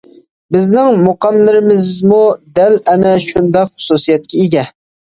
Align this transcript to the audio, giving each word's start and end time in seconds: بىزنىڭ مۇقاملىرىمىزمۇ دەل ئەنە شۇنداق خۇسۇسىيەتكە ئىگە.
بىزنىڭ 0.53 0.97
مۇقاملىرىمىزمۇ 1.07 2.23
دەل 2.59 2.81
ئەنە 2.89 3.15
شۇنداق 3.31 3.75
خۇسۇسىيەتكە 3.79 4.45
ئىگە. 4.45 4.69